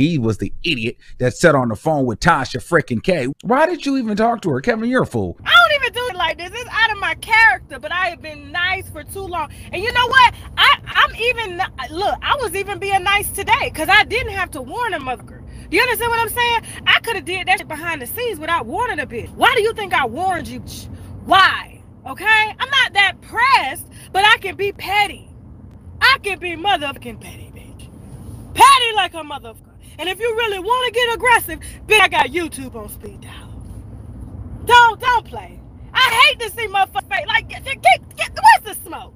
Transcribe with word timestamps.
He 0.00 0.16
was 0.16 0.38
the 0.38 0.50
idiot 0.64 0.96
that 1.18 1.36
sat 1.36 1.54
on 1.54 1.68
the 1.68 1.76
phone 1.76 2.06
with 2.06 2.20
Tasha 2.20 2.56
freaking 2.56 3.02
K. 3.02 3.26
Why 3.42 3.66
did 3.66 3.84
you 3.84 3.98
even 3.98 4.16
talk 4.16 4.40
to 4.40 4.50
her? 4.50 4.62
Kevin, 4.62 4.88
you're 4.88 5.02
a 5.02 5.06
fool. 5.06 5.36
I 5.44 5.52
don't 5.52 5.82
even 5.82 5.92
do 5.92 6.06
it 6.08 6.16
like 6.16 6.38
this. 6.38 6.50
It's 6.54 6.70
out 6.72 6.90
of 6.90 6.96
my 6.96 7.14
character, 7.16 7.78
but 7.78 7.92
I 7.92 8.06
have 8.06 8.22
been 8.22 8.50
nice 8.50 8.88
for 8.88 9.04
too 9.04 9.20
long. 9.20 9.50
And 9.70 9.82
you 9.82 9.92
know 9.92 10.06
what? 10.06 10.34
I, 10.56 10.78
I'm 10.86 11.14
even, 11.16 11.60
look, 11.90 12.14
I 12.22 12.34
was 12.40 12.54
even 12.54 12.78
being 12.78 13.02
nice 13.02 13.30
today 13.30 13.52
because 13.64 13.90
I 13.90 14.04
didn't 14.04 14.32
have 14.32 14.50
to 14.52 14.62
warn 14.62 14.94
a 14.94 15.00
motherfucker. 15.00 15.42
Do 15.68 15.76
you 15.76 15.82
understand 15.82 16.10
what 16.10 16.20
I'm 16.20 16.28
saying? 16.30 16.62
I 16.86 17.00
could 17.00 17.16
have 17.16 17.26
did 17.26 17.46
that 17.48 17.58
shit 17.58 17.68
behind 17.68 18.00
the 18.00 18.06
scenes 18.06 18.38
without 18.38 18.64
warning 18.64 19.00
a 19.00 19.06
bitch. 19.06 19.28
Why 19.34 19.52
do 19.54 19.60
you 19.60 19.74
think 19.74 19.92
I 19.92 20.06
warned 20.06 20.48
you? 20.48 20.60
Why? 21.26 21.82
Okay? 22.06 22.54
I'm 22.58 22.70
not 22.70 22.94
that 22.94 23.20
pressed, 23.20 23.86
but 24.12 24.24
I 24.24 24.38
can 24.38 24.56
be 24.56 24.72
petty. 24.72 25.28
I 26.00 26.16
can 26.22 26.38
be 26.38 26.56
motherfucking 26.56 27.20
petty, 27.20 27.52
bitch. 27.54 28.54
Petty 28.54 28.94
like 28.96 29.12
a 29.12 29.18
motherfucker. 29.18 29.69
And 29.98 30.08
if 30.08 30.18
you 30.20 30.34
really 30.36 30.58
want 30.58 30.86
to 30.86 31.00
get 31.00 31.14
aggressive, 31.14 31.60
bitch, 31.86 32.00
I 32.00 32.08
got 32.08 32.26
YouTube 32.28 32.74
on 32.74 32.88
speed 32.88 33.20
dial. 33.20 33.62
Don't 34.64 35.00
don't 35.00 35.24
play. 35.24 35.60
I 35.92 36.26
hate 36.28 36.40
to 36.40 36.50
see 36.50 36.66
motherfuckers 36.68 37.26
like 37.26 37.48
get, 37.48 37.64
get, 37.64 38.16
get, 38.16 38.30
where's 38.34 38.76
the 38.76 38.82
smoke? 38.84 39.14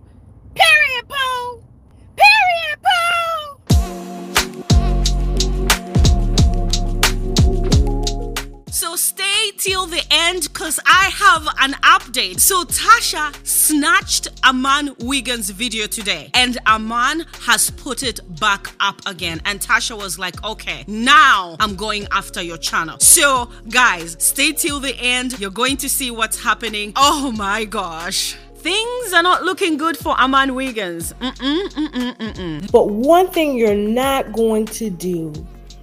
Because 10.65 10.81
I 10.87 11.11
have 11.13 11.47
an 11.61 11.73
update. 11.83 12.41
So 12.41 12.65
Tasha 12.65 13.35
snatched 13.47 14.29
Aman 14.43 14.97
Wiggins' 14.99 15.51
video 15.51 15.87
today 15.87 16.31
and 16.33 16.57
Aman 16.67 17.27
has 17.43 17.69
put 17.69 18.03
it 18.03 18.21
back 18.41 18.69
up 18.81 18.99
again. 19.05 19.43
And 19.45 19.61
Tasha 19.61 19.95
was 19.95 20.19
like, 20.19 20.43
okay, 20.43 20.87
now 20.87 21.57
I'm 21.61 21.77
going 21.77 22.07
after 22.13 22.41
your 22.41 22.57
channel. 22.57 22.99
So 22.99 23.51
guys, 23.69 24.17
stay 24.19 24.53
till 24.53 24.81
the 24.81 24.97
end. 24.99 25.39
You're 25.39 25.51
going 25.51 25.77
to 25.79 25.89
see 25.91 26.11
what's 26.11 26.43
happening. 26.43 26.95
Oh 26.97 27.31
my 27.33 27.67
gosh 27.67 28.35
things 28.57 29.13
are 29.13 29.23
not 29.23 29.43
looking 29.43 29.77
good 29.77 29.95
for 29.95 30.19
Aman 30.19 30.55
Wiggins. 30.55 31.13
Mm-mm, 31.21 31.69
mm-mm, 31.69 32.17
mm-mm. 32.17 32.73
But 32.73 32.89
one 32.89 33.29
thing 33.29 33.59
you're 33.59 33.75
not 33.75 34.33
going 34.33 34.65
to 34.67 34.89
do 34.89 35.35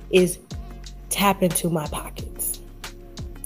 is 0.10 0.40
tap 1.12 1.44
into 1.44 1.70
my 1.70 1.86
pockets. 1.86 2.60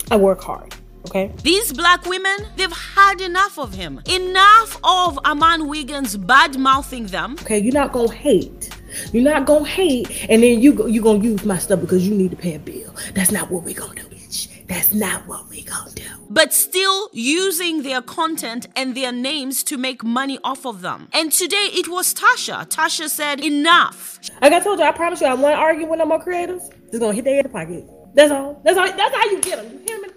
I 0.09 0.15
work 0.15 0.41
hard. 0.41 0.74
Okay. 1.05 1.31
These 1.43 1.73
black 1.73 2.05
women, 2.05 2.37
they've 2.55 2.71
had 2.71 3.21
enough 3.21 3.57
of 3.59 3.73
him. 3.73 4.01
Enough 4.05 4.79
of 4.83 5.19
Aman 5.25 5.67
Wiggins 5.67 6.17
bad 6.17 6.57
mouthing 6.57 7.07
them. 7.07 7.33
Okay, 7.41 7.59
you're 7.59 7.73
not 7.73 7.91
gonna 7.91 8.11
hate. 8.11 8.69
You're 9.11 9.23
not 9.23 9.45
gonna 9.45 9.65
hate, 9.65 10.25
and 10.29 10.41
then 10.41 10.61
you 10.61 10.73
go, 10.73 10.85
you're 10.85 11.03
gonna 11.03 11.23
use 11.23 11.43
my 11.45 11.57
stuff 11.57 11.81
because 11.81 12.07
you 12.07 12.15
need 12.15 12.31
to 12.31 12.37
pay 12.37 12.55
a 12.55 12.59
bill. 12.59 12.95
That's 13.13 13.31
not 13.31 13.51
what 13.51 13.63
we're 13.63 13.75
gonna 13.75 13.95
do, 13.95 14.03
bitch. 14.03 14.47
That's 14.67 14.93
not 14.93 15.27
what 15.27 15.49
we're 15.49 15.65
gonna 15.65 15.91
do. 15.91 16.03
But 16.29 16.53
still 16.53 17.09
using 17.13 17.83
their 17.83 18.01
content 18.01 18.67
and 18.75 18.95
their 18.95 19.11
names 19.11 19.63
to 19.65 19.77
make 19.77 20.03
money 20.03 20.39
off 20.43 20.65
of 20.65 20.81
them. 20.81 21.07
And 21.13 21.31
today 21.31 21.69
it 21.73 21.87
was 21.87 22.13
Tasha. 22.13 22.67
Tasha 22.67 23.09
said, 23.09 23.43
enough. 23.43 24.19
Like 24.41 24.53
I 24.53 24.59
told 24.59 24.79
you, 24.79 24.85
I 24.85 24.91
promise 24.91 25.21
you, 25.21 25.27
I 25.27 25.35
won't 25.35 25.59
argue 25.59 25.87
with 25.87 25.99
no 25.99 26.05
more 26.05 26.19
creators. 26.19 26.63
Just 26.89 26.99
gonna 26.99 27.13
hit 27.13 27.25
their 27.25 27.37
in 27.37 27.43
the 27.43 27.49
pocket. 27.49 27.85
That's 28.15 28.31
all. 28.31 28.61
That's 28.63 28.77
all. 28.77 28.85
That's 28.85 29.15
how 29.15 29.25
you 29.25 29.41
get 29.41 29.57
them. 29.57 29.71
You 29.73 29.79
hit 29.79 30.01
them 30.01 30.11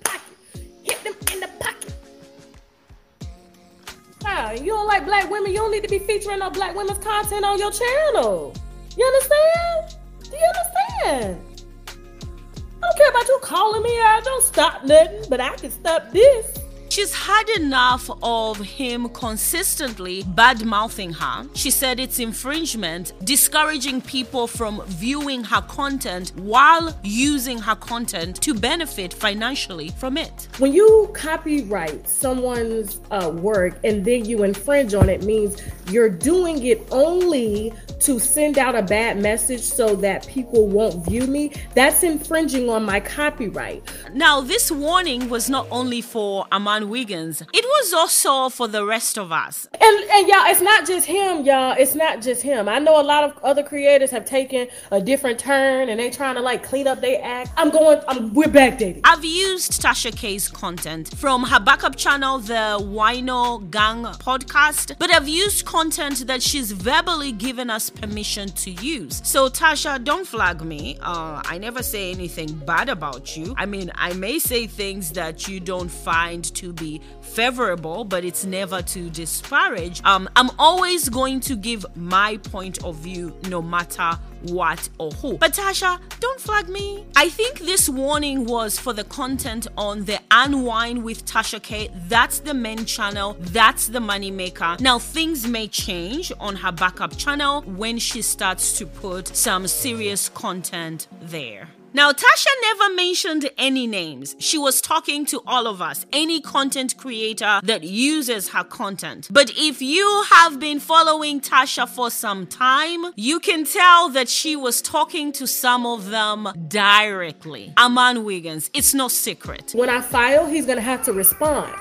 You 4.38 4.66
don't 4.66 4.86
like 4.86 5.04
black 5.04 5.28
women? 5.30 5.50
You 5.50 5.58
don't 5.58 5.72
need 5.72 5.82
to 5.82 5.88
be 5.88 5.98
featuring 5.98 6.38
no 6.38 6.48
black 6.48 6.76
women's 6.76 6.98
content 6.98 7.44
on 7.44 7.58
your 7.58 7.72
channel. 7.72 8.54
You 8.96 9.04
understand? 9.04 9.96
Do 10.22 10.36
you 10.36 10.46
understand? 10.54 11.40
I 11.86 12.80
don't 12.80 12.96
care 12.96 13.10
about 13.10 13.26
you 13.26 13.38
calling 13.42 13.82
me 13.82 13.98
out. 14.00 14.22
Don't 14.24 14.44
stop 14.44 14.84
nothing, 14.84 15.24
but 15.28 15.40
I 15.40 15.56
can 15.56 15.72
stop 15.72 16.12
this. 16.12 16.57
She's 16.98 17.14
had 17.14 17.48
enough 17.50 18.10
of 18.24 18.58
him 18.58 19.08
consistently 19.10 20.24
bad 20.24 20.66
mouthing 20.66 21.12
her. 21.12 21.46
She 21.54 21.70
said 21.70 22.00
it's 22.00 22.18
infringement, 22.18 23.12
discouraging 23.24 24.00
people 24.00 24.48
from 24.48 24.82
viewing 24.86 25.44
her 25.44 25.60
content 25.60 26.32
while 26.34 26.98
using 27.04 27.58
her 27.58 27.76
content 27.76 28.42
to 28.42 28.52
benefit 28.52 29.14
financially 29.14 29.90
from 29.90 30.16
it. 30.16 30.48
When 30.58 30.72
you 30.72 31.08
copyright 31.14 32.08
someone's 32.08 32.98
uh, 33.12 33.30
work 33.32 33.78
and 33.84 34.04
then 34.04 34.24
you 34.24 34.42
infringe 34.42 34.92
on 34.92 35.08
it, 35.08 35.22
means 35.22 35.62
you're 35.92 36.10
doing 36.10 36.66
it 36.66 36.84
only 36.90 37.72
to 38.00 38.18
send 38.18 38.58
out 38.58 38.74
a 38.74 38.82
bad 38.82 39.18
message 39.18 39.62
so 39.62 39.96
that 39.96 40.26
people 40.26 40.66
won't 40.66 41.04
view 41.04 41.26
me. 41.26 41.52
That's 41.74 42.02
infringing 42.02 42.70
on 42.70 42.84
my 42.84 43.00
copyright. 43.00 43.82
Now, 44.14 44.40
this 44.40 44.70
warning 44.70 45.28
was 45.28 45.50
not 45.50 45.66
only 45.70 46.00
for 46.00 46.46
Aman 46.52 46.88
Wiggins, 46.88 47.42
it 47.52 47.64
was 47.64 47.92
also 47.92 48.48
for 48.48 48.68
the 48.68 48.84
rest 48.84 49.18
of 49.18 49.32
us. 49.32 49.68
And 49.80 49.98
and 50.10 50.28
y'all, 50.28 50.44
it's 50.46 50.60
not 50.60 50.86
just 50.86 51.06
him, 51.06 51.44
y'all. 51.44 51.74
It's 51.78 51.94
not 51.94 52.22
just 52.22 52.42
him. 52.42 52.68
I 52.68 52.78
know 52.78 53.00
a 53.00 53.02
lot 53.02 53.24
of 53.24 53.36
other 53.44 53.62
creators 53.62 54.10
have 54.10 54.24
taken 54.24 54.68
a 54.90 55.00
different 55.00 55.38
turn 55.38 55.88
and 55.88 55.98
they're 55.98 56.10
trying 56.10 56.36
to 56.36 56.40
like 56.40 56.62
clean 56.62 56.86
up 56.86 57.00
their 57.00 57.20
act. 57.22 57.50
I'm 57.56 57.70
going. 57.70 58.00
I'm 58.08 58.32
we're 58.32 58.46
backdating. 58.46 59.00
I've 59.04 59.24
used 59.24 59.82
Tasha 59.82 60.14
K's 60.16 60.48
content 60.48 61.16
from 61.16 61.44
her 61.44 61.60
backup 61.60 61.96
channel, 61.96 62.38
the 62.38 62.78
Wino 62.80 63.70
Gang 63.70 64.04
podcast, 64.04 64.96
but 64.98 65.10
I've 65.10 65.28
used 65.28 65.64
content 65.66 66.26
that 66.26 66.42
she's 66.42 66.72
verbally 66.72 67.32
given 67.32 67.70
us 67.70 67.87
permission 67.90 68.48
to 68.50 68.70
use. 68.70 69.20
So 69.24 69.48
Tasha, 69.48 70.02
don't 70.02 70.26
flag 70.26 70.62
me. 70.62 70.98
Uh, 71.00 71.42
I 71.44 71.58
never 71.58 71.82
say 71.82 72.10
anything 72.10 72.54
bad 72.66 72.88
about 72.88 73.36
you. 73.36 73.54
I 73.56 73.66
mean, 73.66 73.90
I 73.94 74.12
may 74.14 74.38
say 74.38 74.66
things 74.66 75.12
that 75.12 75.48
you 75.48 75.60
don't 75.60 75.88
find 75.90 76.44
to 76.54 76.72
be 76.72 77.00
favorable, 77.20 78.04
but 78.04 78.24
it's 78.24 78.44
never 78.44 78.82
to 78.82 79.10
disparage. 79.10 80.02
Um, 80.04 80.28
I'm 80.36 80.50
always 80.58 81.08
going 81.08 81.40
to 81.40 81.56
give 81.56 81.84
my 81.96 82.36
point 82.38 82.84
of 82.84 82.96
view, 82.96 83.36
no 83.48 83.62
matter 83.62 84.18
what 84.42 84.88
or 84.98 85.10
who. 85.12 85.38
But 85.38 85.52
Tasha, 85.52 86.00
don't 86.20 86.40
flag 86.40 86.68
me. 86.68 87.04
I 87.16 87.28
think 87.28 87.60
this 87.60 87.88
warning 87.88 88.44
was 88.44 88.78
for 88.78 88.92
the 88.92 89.04
content 89.04 89.66
on 89.76 90.04
the 90.04 90.20
Unwine 90.30 91.02
with 91.02 91.24
Tasha 91.24 91.62
K. 91.62 91.90
That's 92.08 92.40
the 92.40 92.54
main 92.54 92.84
channel, 92.84 93.36
that's 93.40 93.88
the 93.88 94.00
money 94.00 94.30
maker. 94.30 94.76
Now, 94.80 94.98
things 94.98 95.46
may 95.46 95.68
change 95.68 96.32
on 96.40 96.56
her 96.56 96.72
backup 96.72 97.16
channel 97.16 97.62
when 97.62 97.98
she 97.98 98.22
starts 98.22 98.78
to 98.78 98.86
put 98.86 99.28
some 99.28 99.66
serious 99.66 100.28
content 100.28 101.08
there. 101.20 101.68
Now, 101.98 102.12
Tasha 102.12 102.46
never 102.62 102.94
mentioned 102.94 103.50
any 103.58 103.88
names. 103.88 104.36
She 104.38 104.56
was 104.56 104.80
talking 104.80 105.26
to 105.26 105.42
all 105.48 105.66
of 105.66 105.82
us, 105.82 106.06
any 106.12 106.40
content 106.40 106.96
creator 106.96 107.58
that 107.64 107.82
uses 107.82 108.50
her 108.50 108.62
content. 108.62 109.26
But 109.32 109.50
if 109.56 109.82
you 109.82 110.24
have 110.30 110.60
been 110.60 110.78
following 110.78 111.40
Tasha 111.40 111.88
for 111.88 112.08
some 112.08 112.46
time, 112.46 113.06
you 113.16 113.40
can 113.40 113.64
tell 113.64 114.10
that 114.10 114.28
she 114.28 114.54
was 114.54 114.80
talking 114.80 115.32
to 115.32 115.48
some 115.48 115.86
of 115.86 116.10
them 116.10 116.46
directly. 116.68 117.72
Aman 117.76 118.22
Wiggins, 118.22 118.70
it's 118.72 118.94
no 118.94 119.08
secret. 119.08 119.72
When 119.74 119.90
I 119.90 120.00
file, 120.00 120.46
he's 120.46 120.66
going 120.66 120.78
to 120.78 120.82
have 120.82 121.04
to 121.06 121.12
respond. 121.12 121.74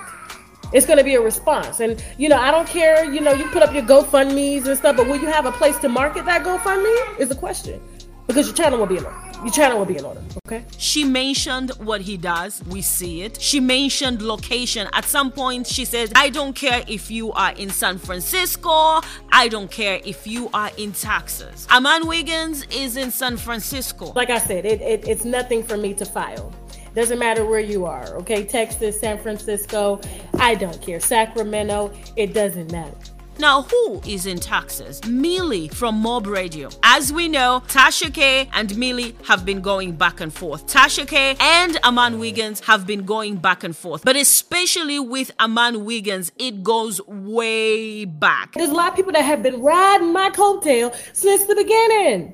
It's 0.73 0.87
going 0.87 0.97
to 0.97 1.03
be 1.03 1.13
a 1.13 1.21
response. 1.21 1.79
And, 1.79 2.03
you 2.17 2.27
know, 2.27 2.37
I 2.37 2.49
don't 2.49 2.67
care, 2.67 3.05
you 3.05 3.21
know, 3.21 3.33
you 3.33 3.45
put 3.49 3.61
up 3.61 3.71
your 3.71 3.83
GoFundMe's 3.83 4.67
and 4.67 4.75
stuff, 4.79 4.97
but 4.97 5.07
will 5.07 5.17
you 5.17 5.27
have 5.27 5.45
a 5.45 5.51
place 5.51 5.77
to 5.77 5.89
market 5.89 6.25
that 6.25 6.43
GoFundMe? 6.43 7.19
Is 7.19 7.29
the 7.29 7.35
question. 7.35 7.79
Because 8.27 8.47
your 8.47 8.55
channel 8.55 8.79
will 8.79 8.85
be 8.85 8.97
in 8.97 9.05
order. 9.05 9.17
Your 9.43 9.51
channel 9.51 9.79
will 9.79 9.85
be 9.85 9.97
in 9.97 10.03
order, 10.03 10.21
okay? 10.45 10.65
She 10.77 11.03
mentioned 11.03 11.69
what 11.77 12.01
he 12.01 12.17
does. 12.17 12.61
We 12.65 12.81
see 12.81 13.21
it. 13.21 13.39
She 13.39 13.59
mentioned 13.59 14.21
location. 14.21 14.87
At 14.93 15.05
some 15.05 15.31
point, 15.31 15.67
she 15.67 15.85
says, 15.85 16.11
I 16.15 16.29
don't 16.29 16.53
care 16.53 16.83
if 16.87 17.09
you 17.09 17.31
are 17.33 17.53
in 17.53 17.69
San 17.69 17.99
Francisco. 17.99 19.01
I 19.31 19.47
don't 19.47 19.71
care 19.71 20.01
if 20.03 20.27
you 20.27 20.49
are 20.53 20.71
in 20.77 20.91
Texas. 20.91 21.67
Aman 21.69 22.07
Wiggins 22.07 22.63
is 22.71 22.97
in 22.97 23.11
San 23.11 23.37
Francisco. 23.37 24.11
Like 24.13 24.31
I 24.31 24.39
said, 24.39 24.65
it, 24.65 24.81
it, 24.81 25.07
it's 25.07 25.23
nothing 25.23 25.63
for 25.63 25.77
me 25.77 25.93
to 25.93 26.05
file. 26.05 26.51
Doesn't 26.95 27.19
matter 27.19 27.45
where 27.45 27.59
you 27.59 27.85
are, 27.85 28.07
okay? 28.15 28.43
Texas, 28.43 28.99
San 28.99 29.19
Francisco, 29.19 30.01
I 30.39 30.55
don't 30.55 30.81
care. 30.81 30.99
Sacramento, 30.99 31.93
it 32.15 32.33
doesn't 32.33 32.71
matter. 32.71 32.95
Now, 33.39 33.63
who 33.63 34.01
is 34.07 34.25
in 34.25 34.39
Texas? 34.39 35.03
Millie 35.05 35.67
from 35.67 35.95
Mob 35.95 36.25
Radio. 36.25 36.69
As 36.81 37.13
we 37.13 37.27
know, 37.27 37.61
Tasha 37.67 38.11
K 38.11 38.49
and 38.53 38.75
Millie 38.77 39.15
have 39.25 39.45
been 39.45 39.61
going 39.61 39.91
back 39.91 40.21
and 40.21 40.33
forth. 40.33 40.65
Tasha 40.65 41.07
K 41.07 41.35
and 41.39 41.77
Aman 41.83 42.17
Wiggins 42.17 42.61
have 42.61 42.87
been 42.87 43.05
going 43.05 43.35
back 43.37 43.63
and 43.63 43.77
forth. 43.77 44.03
But 44.03 44.15
especially 44.15 44.99
with 44.99 45.29
Aman 45.39 45.85
Wiggins, 45.85 46.31
it 46.39 46.63
goes 46.63 46.99
way 47.07 48.05
back. 48.05 48.53
There's 48.53 48.69
a 48.69 48.73
lot 48.73 48.89
of 48.89 48.95
people 48.95 49.11
that 49.11 49.23
have 49.23 49.43
been 49.43 49.61
riding 49.61 50.11
my 50.11 50.31
coattail 50.31 50.95
since 51.13 51.45
the 51.45 51.53
beginning. 51.55 52.33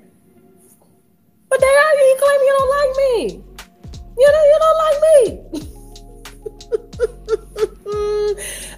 But 1.49 1.59
they 1.59 1.67
are 1.67 1.95
you 1.95 2.17
claim 2.19 2.41
you 2.41 2.55
don't 2.57 2.69
like 2.69 2.95
me. 2.97 3.43
You 4.17 4.31
know, 4.31 4.43
you 4.45 4.57
don't 4.59 4.77
like 4.77 5.01
me. 5.61 5.69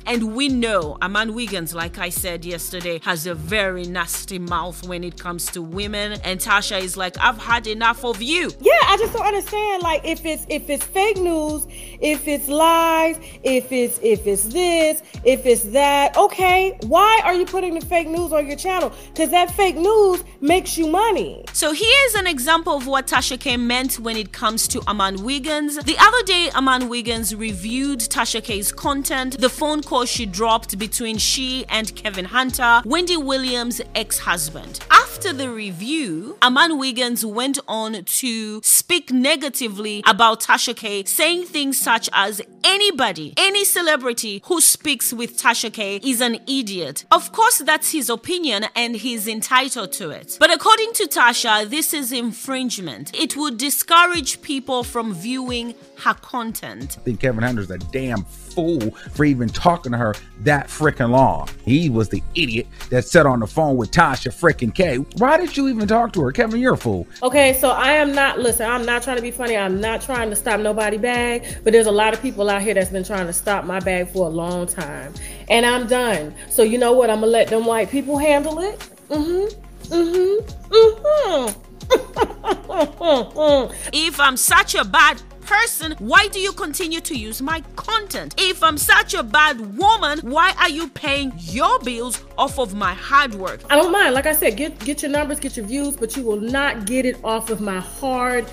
And 0.08 0.36
we 0.36 0.50
know 0.50 0.98
Aman 1.02 1.34
Wiggins, 1.34 1.74
like 1.74 1.98
I 1.98 2.10
said 2.10 2.46
yesterday, 2.46 3.00
has 3.04 3.26
a 3.26 3.34
very 3.34 3.86
nasty 3.86 4.38
mouth 4.38 4.88
when 4.88 5.04
it 5.04 5.20
comes 5.20 5.48
to 5.48 5.62
women. 5.62 6.20
And 6.24 6.40
Tasha 6.40 6.80
is 6.80 6.96
like, 6.96 7.18
I've 7.18 7.40
had 7.40 7.66
enough 7.66 8.06
of 8.06 8.22
you. 8.22 8.52
Yeah, 8.62 8.74
I 8.84 8.98
just 8.98 9.14
don't 9.14 9.26
understand. 9.26 9.82
Like 9.82 10.02
if 10.06 10.26
it's 10.26 10.46
if 10.50 10.70
it's 10.70 10.86
fake 10.86 11.18
news, 11.18 11.66
if 12.00 12.28
it's 12.28 12.48
lies, 12.48 13.18
if 13.44 13.72
it's 13.72 14.00
if 14.04 14.28
it's 14.28 14.44
this, 14.44 15.02
if 15.24 15.46
it's 15.46 15.64
that, 15.72 16.16
okay, 16.18 16.78
why 16.86 17.22
are 17.24 17.34
you 17.34 17.46
putting 17.46 17.74
the 17.74 17.86
fake 17.86 18.08
news 18.08 18.32
on 18.32 18.46
your 18.48 18.58
channel? 18.58 18.92
Because 19.08 19.32
that 19.32 19.52
fake 19.52 19.76
news 19.76 20.24
makes 20.40 20.78
you 20.78 20.88
money. 20.88 21.46
So 21.54 21.74
here's 21.74 22.16
an 22.16 22.28
example 22.28 22.74
of 22.78 22.86
what 22.86 23.08
Tasha 23.08 23.40
K 23.40 23.58
meant 23.58 24.00
when 24.00 24.18
it 24.18 24.32
comes 24.32 24.68
to 24.70 24.82
Aman 24.88 25.24
Wiggins. 25.24 25.78
The 25.78 25.98
other 25.98 26.24
day, 26.24 26.52
Aman 26.54 26.90
Wiggins 26.90 27.34
reviewed 27.34 28.00
Tasha 28.00 28.44
K's 28.44 28.72
content, 28.72 29.05
the 29.06 29.50
phone 29.50 29.84
call 29.84 30.06
she 30.06 30.26
dropped 30.26 30.80
between 30.80 31.18
she 31.18 31.64
and 31.70 31.96
Kevin 31.96 32.26
Hunter, 32.26 32.82
Wendy 32.86 33.18
Williams' 33.18 33.80
ex 33.94 34.20
husband. 34.20 34.80
After 34.90 35.32
the 35.32 35.50
review, 35.50 36.38
Aman 36.42 36.80
Wiggins 36.80 37.24
went 37.24 37.60
on 37.68 38.04
to 38.04 38.62
speak 38.64 39.12
negatively 39.12 40.02
about 40.08 40.42
Tasha 40.42 40.76
K, 40.76 41.04
saying 41.04 41.44
things 41.46 41.78
such 41.78 42.10
as 42.14 42.42
anybody, 42.66 43.34
any 43.38 43.64
celebrity 43.64 44.42
who 44.46 44.60
speaks 44.60 45.14
with 45.14 45.38
Tasha 45.38 45.72
K 45.72 45.98
is 46.04 46.20
an 46.20 46.40
idiot. 46.48 47.06
Of 47.12 47.32
course, 47.32 47.60
that's 47.60 47.92
his 47.92 48.10
opinion 48.10 48.66
and 48.76 48.96
he's 48.96 49.28
entitled 49.28 49.94
to 49.94 50.10
it. 50.10 50.38
But 50.40 50.54
according 50.54 50.94
to 50.94 51.08
Tasha, 51.08 51.70
this 51.70 51.94
is 51.94 52.12
infringement. 52.12 53.16
It 53.16 53.38
would 53.38 53.58
discourage 53.58 54.42
people 54.42 54.84
from 54.84 55.14
viewing 55.14 55.76
her 56.00 56.16
content. 56.16 56.98
I 57.00 57.02
think 57.02 57.20
Kevin 57.20 57.44
Hunter's 57.44 57.72
a 57.72 57.78
damn 57.78 58.24
fool 58.24 58.92
for 59.12 59.26
even 59.26 59.48
talking 59.48 59.92
to 59.92 59.98
her 59.98 60.16
that 60.42 60.68
freaking 60.68 61.12
long. 61.12 61.48
He 61.66 61.90
was 61.90 62.10
the 62.10 62.24
idiot 62.36 62.68
that 62.90 63.06
sat 63.06 63.26
on 63.26 63.40
the 63.40 63.48
phone 63.48 63.76
with 63.76 63.92
Tasha 63.92 64.32
freaking 64.32 64.74
K. 64.74 64.98
Why 65.18 65.38
did 65.38 65.58
you 65.58 65.68
even 65.68 65.88
talk 65.88 66.14
to 66.14 66.22
her? 66.22 66.32
Kevin, 66.32 66.60
you're 66.60 66.76
a 66.76 66.78
fool. 66.78 67.08
Okay, 67.24 67.54
so 67.54 67.72
I 67.72 67.94
am 67.94 68.14
not, 68.14 68.40
listen, 68.40 68.70
I'm 68.70 68.86
not 68.86 69.02
trying 69.02 69.18
to 69.18 69.22
be 69.22 69.32
funny. 69.32 69.58
I'm 69.58 69.82
not 69.82 70.02
trying 70.02 70.30
to 70.30 70.36
stop 70.36 70.60
nobody 70.60 70.98
bag, 70.98 71.44
but 71.64 71.74
there's 71.74 71.88
a 71.88 71.92
lot 71.92 72.14
of 72.14 72.22
people 72.22 72.50
out 72.50 72.62
here 72.62 72.76
that's 72.76 72.92
been 72.92 73.04
trying 73.04 73.26
to 73.26 73.34
stop 73.34 73.66
my 73.66 73.80
bag 73.80 74.10
for 74.10 74.28
a 74.28 74.30
long 74.30 74.68
time. 74.68 75.14
And 75.50 75.66
I'm 75.66 75.88
done. 75.88 76.36
So 76.50 76.62
you 76.62 76.78
know 76.78 76.94
what? 76.94 77.10
I'm 77.10 77.22
going 77.22 77.32
to 77.32 77.38
let 77.38 77.48
them 77.48 77.66
white 77.66 77.90
people 77.90 78.18
handle 78.18 78.60
it. 78.60 78.78
Mm-hmm. 79.10 79.94
Mm-hmm. 79.94 80.70
Mm-hmm. 80.70 81.62
if 83.94 84.20
I'm 84.20 84.38
such 84.38 84.76
a 84.76 84.84
bad 84.84 85.22
person, 85.46 85.96
why 86.00 86.28
do 86.28 86.40
you 86.40 86.52
continue 86.52 87.02
to 87.02 87.18
use 87.18 87.42
my 87.42 87.62
content? 87.76 88.36
If 88.38 88.64
I'm 88.64 88.78
such 88.78 89.14
a 89.14 89.24
bad 89.24 89.78
woman, 89.78 90.20
why 90.20 90.54
are 90.60 90.70
you 90.70 90.90
paying 90.90 91.34
your 91.38 91.80
bills 91.80 92.24
off 92.38 92.60
of 92.60 92.74
my 92.74 92.94
hard 92.94 93.36
work? 93.36 93.62
I 93.70 93.76
don't 93.76 93.92
mind. 93.92 94.14
Like 94.14 94.26
I 94.26 94.34
said, 94.34 94.58
get 94.58 94.78
get 94.80 95.02
your 95.02 95.12
numbers, 95.12 95.40
get 95.40 95.58
your 95.58 95.66
views, 95.66 95.96
but 95.96 96.16
you 96.16 96.24
will 96.24 96.42
not 96.42 96.86
get 96.86 97.06
it 97.06 97.18
off 97.24 97.50
of 97.50 97.62
my 97.62 97.80
hard 97.80 98.46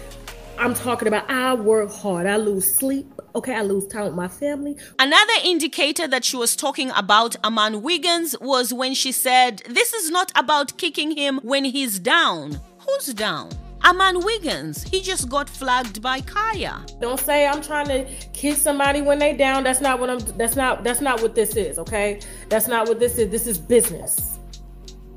I'm 0.58 0.74
talking 0.74 1.08
about 1.08 1.28
I 1.28 1.54
work 1.54 1.90
hard. 1.90 2.26
I 2.26 2.36
lose 2.36 2.72
sleep. 2.72 3.20
Okay, 3.34 3.54
I 3.54 3.62
lose 3.62 3.86
time 3.86 4.04
with 4.04 4.14
my 4.14 4.28
family. 4.28 4.76
Another 4.98 5.32
indicator 5.42 6.06
that 6.06 6.24
she 6.24 6.36
was 6.36 6.54
talking 6.54 6.90
about 6.94 7.34
Aman 7.42 7.82
Wiggins 7.82 8.36
was 8.40 8.72
when 8.72 8.94
she 8.94 9.10
said, 9.10 9.62
This 9.68 9.92
is 9.92 10.10
not 10.10 10.30
about 10.36 10.76
kicking 10.76 11.16
him 11.16 11.40
when 11.42 11.64
he's 11.64 11.98
down. 11.98 12.60
Who's 12.86 13.14
down? 13.14 13.50
Aman 13.84 14.24
Wiggins, 14.24 14.84
he 14.84 15.00
just 15.00 15.28
got 15.28 15.50
flagged 15.50 16.00
by 16.00 16.20
Kaya. 16.20 16.84
Don't 17.00 17.18
say 17.18 17.46
I'm 17.46 17.60
trying 17.60 17.88
to 17.88 18.04
kiss 18.32 18.62
somebody 18.62 19.02
when 19.02 19.18
they 19.18 19.36
down. 19.36 19.64
That's 19.64 19.80
not 19.80 19.98
what 19.98 20.08
I'm 20.08 20.18
that's 20.38 20.54
not 20.54 20.84
that's 20.84 21.00
not 21.00 21.20
what 21.20 21.34
this 21.34 21.56
is, 21.56 21.78
okay? 21.78 22.20
That's 22.48 22.68
not 22.68 22.88
what 22.88 23.00
this 23.00 23.18
is. 23.18 23.30
This 23.30 23.46
is 23.46 23.58
business. 23.58 24.38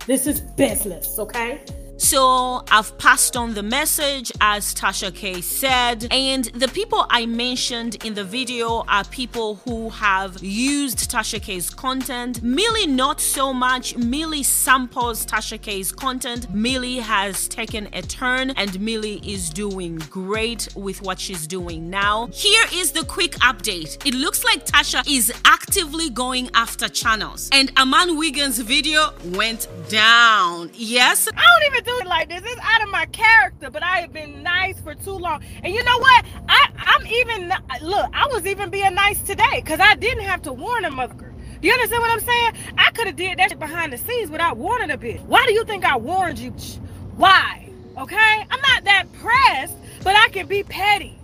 This 0.07 0.27
is 0.27 0.41
business, 0.41 1.19
okay? 1.19 1.61
So 1.97 2.61
I've 2.69 2.97
passed 2.97 3.37
on 3.37 3.53
the 3.53 3.63
message 3.63 4.31
as 4.41 4.75
Tasha 4.75 5.15
K 5.15 5.39
said, 5.39 6.07
and 6.11 6.43
the 6.45 6.67
people 6.67 7.05
I 7.09 7.25
mentioned 7.25 8.03
in 8.03 8.13
the 8.13 8.23
video 8.23 8.83
are 8.89 9.05
people 9.05 9.55
who 9.63 9.89
have 9.89 10.43
used 10.43 11.09
Tasha 11.09 11.41
K's 11.41 11.69
content. 11.69 12.43
Millie, 12.43 12.85
not 12.85 13.21
so 13.21 13.53
much. 13.53 13.95
Millie 13.95 14.43
samples 14.43 15.25
Tasha 15.25 15.61
K's 15.61 15.93
content. 15.93 16.53
Millie 16.53 16.99
has 16.99 17.47
taken 17.47 17.87
a 17.93 18.01
turn, 18.01 18.49
and 18.51 18.77
Millie 18.81 19.21
is 19.23 19.49
doing 19.49 19.95
great 20.09 20.67
with 20.75 21.01
what 21.01 21.17
she's 21.17 21.47
doing 21.47 21.89
now. 21.89 22.27
Here 22.33 22.65
is 22.73 22.91
the 22.91 23.05
quick 23.05 23.33
update. 23.35 24.05
It 24.05 24.13
looks 24.13 24.43
like 24.43 24.65
Tasha 24.65 25.07
is 25.09 25.31
actively 25.45 26.09
going 26.09 26.49
after 26.53 26.89
channels, 26.89 27.49
and 27.53 27.71
Aman 27.77 28.17
Wiggins' 28.17 28.59
video 28.59 29.13
went 29.33 29.67
down. 29.87 30.71
Yes, 30.73 31.29
I 31.29 31.31
don't 31.31 31.73
even 31.73 31.84
do 31.85 31.97
it 31.99 32.07
like 32.07 32.29
this. 32.29 32.41
It's 32.43 32.61
out 32.61 32.83
of 32.83 32.89
my 32.89 33.05
character, 33.07 33.69
but 33.69 33.83
I 33.83 33.99
have 33.99 34.11
been 34.11 34.43
nice 34.43 34.79
for 34.81 34.95
too 34.95 35.11
long. 35.11 35.43
And 35.63 35.73
you 35.73 35.83
know 35.83 35.97
what? 35.99 36.25
I, 36.49 36.67
I'm 36.77 37.07
even 37.07 37.53
look. 37.81 38.09
I 38.13 38.27
was 38.27 38.45
even 38.45 38.69
being 38.69 38.93
nice 38.95 39.21
today 39.21 39.61
because 39.61 39.79
I 39.79 39.95
didn't 39.95 40.23
have 40.23 40.41
to 40.43 40.53
warn 40.53 40.85
a 40.85 40.91
mother. 40.91 41.13
Do 41.61 41.67
you 41.67 41.73
understand 41.73 42.01
what 42.01 42.11
I'm 42.11 42.19
saying? 42.19 42.51
I 42.77 42.91
could 42.91 43.07
have 43.07 43.15
did 43.15 43.39
that 43.39 43.49
shit 43.49 43.59
behind 43.59 43.93
the 43.93 43.97
scenes 43.97 44.29
without 44.29 44.57
warning 44.57 44.91
a 44.91 44.97
bitch. 44.97 45.23
Why 45.25 45.45
do 45.47 45.53
you 45.53 45.63
think 45.63 45.85
I 45.85 45.95
warned 45.95 46.37
you? 46.37 46.51
Why? 47.15 47.69
Okay? 47.97 48.45
I'm 48.51 48.61
not 48.61 48.83
that 48.83 49.05
pressed, 49.13 49.75
but 50.03 50.15
I 50.15 50.27
can 50.29 50.47
be 50.47 50.63
petty. 50.63 51.17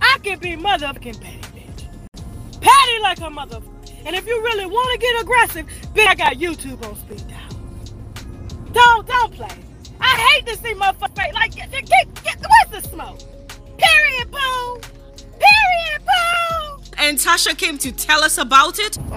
I 0.00 0.18
can 0.22 0.38
be 0.38 0.50
motherfucking 0.50 1.20
petty, 1.20 1.38
bitch. 1.58 2.60
Petty 2.60 2.98
like 3.02 3.18
a 3.18 3.22
motherfucker. 3.22 3.70
And 4.06 4.14
if 4.14 4.26
you 4.26 4.40
really 4.42 4.66
want 4.66 4.92
to 4.92 4.98
get 4.98 5.22
aggressive, 5.22 5.66
bitch, 5.94 6.06
I 6.06 6.14
got 6.14 6.34
YouTube 6.34 6.86
on 6.86 6.94
speed 6.96 7.24
dial. 7.26 7.44
Don't 8.72 9.06
don't 9.06 9.32
play. 9.32 9.63
I 10.14 10.18
hate 10.34 10.46
to 10.46 10.56
see 10.56 10.74
motherfuckers 10.74 11.16
face. 11.16 11.34
Like, 11.34 11.54
get, 11.54 11.70
get, 11.70 11.86
get, 12.22 12.38
where's 12.38 12.82
the 12.82 12.88
smoke? 12.88 13.18
Period, 13.76 14.30
boo. 14.30 14.80
Period, 15.38 16.00
boo. 16.04 16.82
And 16.98 17.18
Tasha 17.18 17.58
came 17.58 17.78
to 17.78 17.90
tell 17.90 18.22
us 18.22 18.38
about 18.38 18.78
it. 18.78 18.96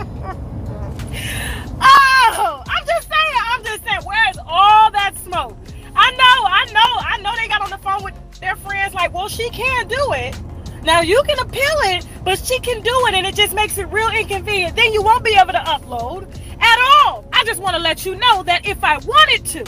oh, 1.81 2.63
I'm 2.67 2.85
just 2.85 3.07
saying. 3.07 3.41
I'm 3.45 3.63
just 3.63 3.83
saying. 3.83 4.01
Where's 4.05 4.37
all 4.47 4.91
that 4.91 5.13
smoke? 5.23 5.55
I 5.95 6.11
know. 6.11 6.45
I 6.45 6.65
know. 6.73 6.99
I 6.99 7.17
know 7.21 7.31
they 7.39 7.47
got 7.47 7.61
on 7.61 7.69
the 7.69 7.77
phone 7.77 8.03
with 8.03 8.15
their 8.39 8.55
friends. 8.55 8.95
Like, 8.95 9.13
well, 9.13 9.27
she 9.27 9.49
can't 9.51 9.87
do 9.87 10.13
it. 10.13 10.35
Now 10.83 11.01
you 11.01 11.21
can 11.27 11.37
appeal 11.39 11.77
it, 11.93 12.07
but 12.23 12.39
she 12.39 12.59
can 12.59 12.81
do 12.81 13.07
it, 13.07 13.13
and 13.13 13.27
it 13.27 13.35
just 13.35 13.53
makes 13.53 13.77
it 13.77 13.85
real 13.91 14.09
inconvenient. 14.09 14.75
Then 14.75 14.93
you 14.93 15.03
won't 15.03 15.23
be 15.23 15.35
able 15.35 15.51
to 15.51 15.59
upload 15.59 16.27
at 16.59 17.05
all. 17.05 17.25
I 17.33 17.43
just 17.45 17.59
want 17.59 17.75
to 17.75 17.81
let 17.81 18.05
you 18.05 18.15
know 18.15 18.43
that 18.43 18.65
if 18.65 18.83
I 18.83 18.97
wanted 18.99 19.45
to, 19.47 19.65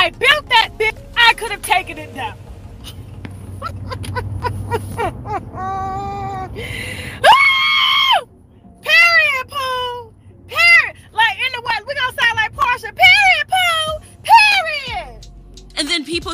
I 0.00 0.10
built 0.10 0.48
that 0.48 0.70
bitch, 0.78 0.96
I 1.16 1.34
could 1.34 1.50
have 1.50 1.62
taken 1.62 1.98
it 1.98 2.14
down. 2.14 2.38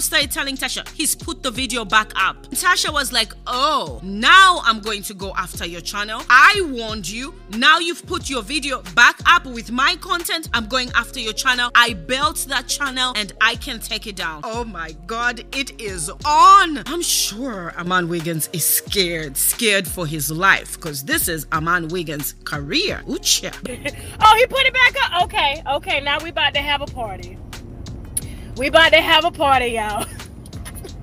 Started 0.01 0.31
telling 0.33 0.57
Tasha, 0.57 0.87
he's 0.91 1.15
put 1.15 1.43
the 1.43 1.51
video 1.51 1.85
back 1.85 2.13
up. 2.17 2.47
Tasha 2.51 2.93
was 2.93 3.13
like, 3.13 3.33
oh, 3.47 4.01
now 4.03 4.61
I'm 4.65 4.81
going 4.81 5.03
to 5.05 5.15
go 5.15 5.33
after 5.37 5.67
your 5.67 5.81
channel. 5.81 6.23
I 6.29 6.61
warned 6.71 7.09
you. 7.09 7.35
Now 7.57 7.79
you've 7.79 8.05
put 8.07 8.29
your 8.29 8.43
video 8.43 8.83
back 8.95 9.19
up 9.27 9.47
with 9.47 9.71
my 9.71 9.97
content. 9.97 10.49
I'm 10.53 10.67
going 10.67 10.91
after 10.95 11.21
your 11.21 11.33
channel. 11.33 11.71
I 11.75 11.95
built 11.95 12.47
that 12.49 12.69
channel 12.69 13.15
and 13.17 13.33
I 13.41 13.57
can 13.57 13.81
take 13.81 14.07
it 14.07 14.17
down. 14.17 14.43
Oh 14.45 14.65
my 14.65 14.93
God, 15.07 15.45
it 15.55 15.81
is 15.81 16.11
on. 16.25 16.83
I'm 16.87 17.03
sure 17.03 17.73
Aman 17.77 18.09
Wiggins 18.09 18.51
is 18.53 18.65
scared, 18.65 19.37
scared 19.37 19.87
for 19.87 20.07
his 20.07 20.31
life 20.31 20.75
because 20.77 21.05
this 21.05 21.29
is 21.29 21.47
Aman 21.53 21.89
Wiggins' 21.89 22.35
career. 22.45 23.03
Ucha. 23.07 23.53
oh, 24.21 24.37
he 24.37 24.47
put 24.47 24.67
it 24.67 24.75
back 24.75 24.95
up. 25.05 25.25
Okay, 25.25 25.63
okay, 25.75 26.01
now 26.01 26.19
we 26.23 26.31
about 26.31 26.55
to 26.55 26.61
have 26.61 26.83
a 26.83 26.87
party. 26.87 27.39
We 28.57 28.69
about 28.69 28.93
to 28.93 29.01
have 29.01 29.25
a 29.25 29.33
party, 29.33 29.67
y'all. 29.67 30.07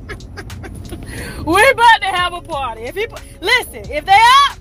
we 1.46 1.70
about 1.70 2.01
to 2.01 2.08
have 2.08 2.34
a 2.34 2.41
party. 2.41 2.84
If 2.84 2.96
people 2.96 3.17
listen, 3.41 3.91
if 3.91 4.05
they 4.05 4.22
up, 4.48 4.58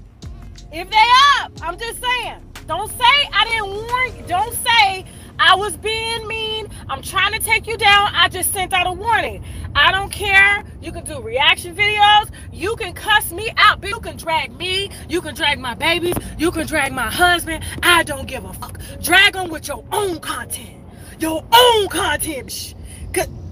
if 0.73 0.90
they 0.90 1.06
up, 1.38 1.52
I'm 1.62 1.78
just 1.78 2.00
saying. 2.00 2.42
Don't 2.66 2.90
say 2.90 3.28
I 3.32 3.47
didn't 3.49 3.68
warn 3.68 4.16
you. 4.16 4.25
Don't 4.26 4.54
say 4.54 5.04
I 5.38 5.54
was 5.54 5.76
being 5.76 6.26
mean. 6.26 6.66
I'm 6.88 7.00
trying 7.00 7.32
to 7.32 7.38
take 7.38 7.68
you 7.68 7.76
down. 7.76 8.11
I 8.12 8.28
just 8.28 8.52
sent 8.52 8.73
out 8.73 8.88
a 8.88 8.92
warning. 8.92 9.44
I 9.76 9.92
don't 9.92 10.11
care. 10.11 10.64
You 10.82 10.90
can 10.90 11.04
do 11.04 11.20
reaction 11.20 11.76
videos. 11.76 12.30
You 12.52 12.75
can 12.75 12.92
cuss 12.92 13.30
me 13.30 13.52
out. 13.56 13.85
You 13.87 14.00
can 14.00 14.16
drag 14.16 14.56
me. 14.56 14.90
You 15.09 15.20
can 15.20 15.37
drag 15.37 15.61
my 15.61 15.75
babies. 15.75 16.14
You 16.38 16.50
can 16.50 16.66
drag 16.66 16.92
my 16.92 17.09
husband. 17.11 17.64
I 17.85 18.02
don't 18.02 18.26
give 18.26 18.44
a 18.44 18.52
fuck. 18.52 18.80
Drag 19.00 19.35
them 19.35 19.49
with 19.49 19.68
your 19.68 19.85
own 19.92 20.18
content. 20.18 20.76
Your 21.20 21.44
own 21.52 21.88
content. 21.88 22.75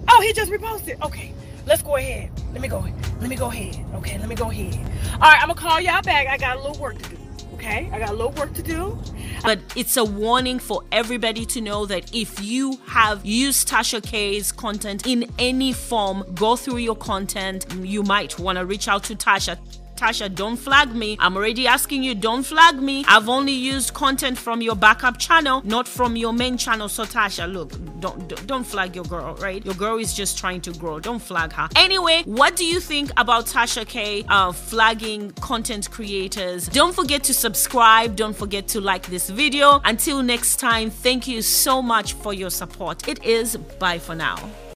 Oh, 0.09 0.21
he 0.21 0.33
just 0.33 0.51
reposted. 0.51 1.01
Okay, 1.05 1.33
let's 1.67 1.83
go 1.83 1.97
ahead. 1.97 2.31
Let 2.53 2.61
me 2.63 2.69
go. 2.69 2.79
Ahead. 2.79 3.21
Let 3.21 3.31
me 3.31 3.37
go 3.37 3.47
ahead. 3.47 3.85
Okay, 3.95 4.19
let 4.19 4.29
me 4.29 4.35
go 4.35 4.51
ahead. 4.51 4.75
All 5.15 5.21
right, 5.21 5.41
I'm 5.41 5.49
gonna 5.49 5.55
call 5.55 5.81
y'all 5.81 6.03
back. 6.03 6.27
I 6.29 6.37
got 6.37 6.57
a 6.57 6.61
little 6.61 6.81
work 6.81 6.99
to 6.99 7.11
do. 7.11 7.17
Okay, 7.55 7.91
I 7.93 7.99
got 7.99 8.11
a 8.11 8.13
little 8.13 8.31
work 8.33 8.55
to 8.55 8.63
do. 8.63 8.97
But 9.43 9.59
it's 9.75 9.97
a 9.97 10.05
warning 10.05 10.61
for 10.61 10.83
everybody 10.93 11.45
to 11.47 11.61
know 11.61 11.87
that 11.87 12.15
if 12.15 12.41
you 12.41 12.79
have 12.87 13.27
used 13.27 13.69
Tasha 13.69 14.01
K's 14.03 14.53
content 14.53 15.07
in 15.07 15.29
any 15.39 15.73
form, 15.73 16.25
go 16.35 16.55
through 16.55 16.77
your 16.79 16.95
content. 16.97 17.67
You 17.81 18.05
might 18.05 18.39
want 18.39 18.59
to 18.59 18.65
reach 18.65 18.87
out 18.87 19.05
to 19.05 19.17
Tasha. 19.17 19.59
Tasha, 19.99 20.33
don't 20.33 20.57
flag 20.57 20.95
me. 20.95 21.17
I'm 21.19 21.37
already 21.37 21.67
asking 21.67 22.05
you, 22.05 22.15
don't 22.15 22.45
flag 22.45 22.77
me. 22.81 23.05
I've 23.09 23.29
only 23.29 23.53
used 23.53 23.95
content 23.95 24.39
from 24.39 24.63
your 24.63 24.77
backup 24.77 25.19
channel, 25.19 25.61
not 25.65 25.89
from 25.89 26.15
your 26.15 26.33
main 26.33 26.57
channel. 26.57 26.89
So 26.89 27.05
Tasha, 27.05 27.53
look, 27.53 27.73
don't 28.01 28.47
don't 28.47 28.65
flag 28.65 28.95
your 28.95 29.05
girl, 29.05 29.35
right? 29.37 29.65
Your 29.65 29.75
girl 29.75 29.99
is 29.99 30.15
just 30.15 30.39
trying 30.39 30.61
to 30.63 30.73
grow. 30.73 31.01
Don't 31.01 31.21
flag 31.21 31.53
her. 31.53 31.69
Anyway, 31.75 32.23
what 32.27 32.55
do 32.55 32.65
you 32.65 32.81
think 32.81 33.11
about 33.17 33.47
Tasha 33.47 33.87
K 33.87 34.25
uh, 34.29 34.53
flagging 34.53 35.33
content 35.33 35.91
creators? 35.91 36.69
Don't 36.69 36.95
forget 36.95 37.25
to 37.25 37.35
subscribe. 37.35 38.15
Don't 38.15 38.37
forget 38.37 38.69
to 38.69 38.81
like 38.81 39.07
this 39.07 39.29
video. 39.29 39.81
Until 39.85 40.23
next 40.23 40.57
time, 40.61 40.91
thank 40.91 41.27
you 41.27 41.43
so 41.43 41.83
much 41.83 42.13
for 42.13 42.33
your 42.33 42.51
support. 42.51 43.09
It 43.09 43.25
is 43.25 43.57
bye 43.57 43.99
for 43.99 44.15
now. 44.15 44.39